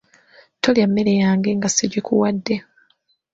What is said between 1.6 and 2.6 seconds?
sigikuwadde.